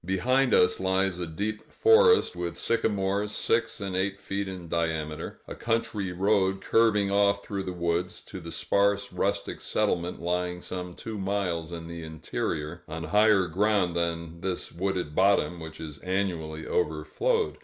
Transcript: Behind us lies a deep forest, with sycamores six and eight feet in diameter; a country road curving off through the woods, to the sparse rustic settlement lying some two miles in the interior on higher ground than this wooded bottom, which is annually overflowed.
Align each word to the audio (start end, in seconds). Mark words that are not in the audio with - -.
Behind 0.03 0.51
us 0.51 0.79
lies 0.79 1.19
a 1.19 1.27
deep 1.27 1.71
forest, 1.71 2.35
with 2.35 2.57
sycamores 2.57 3.31
six 3.33 3.79
and 3.79 3.95
eight 3.95 4.19
feet 4.19 4.47
in 4.47 4.67
diameter; 4.67 5.39
a 5.47 5.53
country 5.53 6.11
road 6.11 6.59
curving 6.59 7.11
off 7.11 7.45
through 7.45 7.61
the 7.61 7.71
woods, 7.73 8.19
to 8.21 8.39
the 8.41 8.49
sparse 8.51 9.13
rustic 9.13 9.61
settlement 9.61 10.19
lying 10.19 10.59
some 10.59 10.95
two 10.95 11.19
miles 11.19 11.71
in 11.71 11.85
the 11.87 12.01
interior 12.01 12.81
on 12.87 13.03
higher 13.03 13.45
ground 13.45 13.95
than 13.95 14.41
this 14.41 14.71
wooded 14.71 15.13
bottom, 15.13 15.59
which 15.59 15.79
is 15.79 15.99
annually 15.99 16.65
overflowed. 16.65 17.59